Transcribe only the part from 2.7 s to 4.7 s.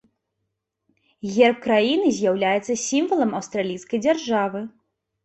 сімвалам аўстралійскай дзяржавы.